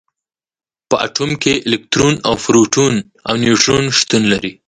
[0.89, 2.93] په اتوم کې الکترون او پروټون
[3.27, 4.51] او نیوټرون شتون لري.